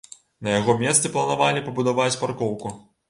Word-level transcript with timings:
На 0.47 0.53
яго 0.59 0.75
месцы 0.83 1.11
планавалі 1.17 1.63
пабудаваць 1.67 2.09
паркоўку. 2.23 2.73